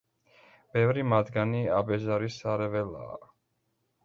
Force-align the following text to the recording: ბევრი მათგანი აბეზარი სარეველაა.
ბევრი 0.77 1.03
მათგანი 1.11 1.61
აბეზარი 1.81 2.33
სარეველაა. 2.39 3.21